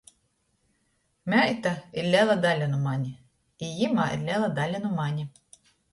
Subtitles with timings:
[1.33, 3.11] Meita ir lela daļa nu mane,
[3.69, 5.29] i jimā ir lela daļa nu mane.